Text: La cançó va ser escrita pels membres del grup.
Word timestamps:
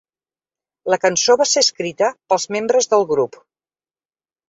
La 0.93 0.99
cançó 1.03 1.35
va 1.43 1.47
ser 1.51 1.63
escrita 1.67 2.11
pels 2.33 2.49
membres 2.59 2.93
del 2.97 3.09
grup. 3.15 3.43